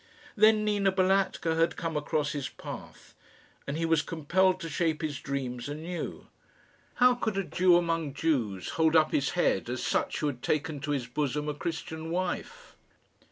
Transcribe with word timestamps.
Then 0.35 0.65
Nina 0.65 0.91
Balatka 0.91 1.55
had 1.57 1.75
come 1.75 1.95
across 1.95 2.31
his 2.31 2.49
path, 2.49 3.13
and 3.67 3.77
he 3.77 3.85
was 3.85 4.01
compelled 4.01 4.59
to 4.61 4.67
shape 4.67 5.03
his 5.03 5.19
dreams 5.19 5.69
anew. 5.69 6.25
How 6.95 7.13
could 7.13 7.37
a 7.37 7.43
Jew 7.43 7.77
among 7.77 8.15
Jews 8.15 8.69
hold 8.69 8.95
up 8.95 9.11
his 9.11 9.29
head 9.37 9.69
as 9.69 9.83
such 9.85 10.21
who 10.21 10.25
had 10.25 10.41
taken 10.41 10.79
to 10.79 10.89
his 10.89 11.05
bosom 11.05 11.47
a 11.47 11.53
Christian 11.53 12.09
wife? 12.09 12.75